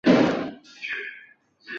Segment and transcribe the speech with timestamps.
[0.03, 0.61] 设有月台幕门。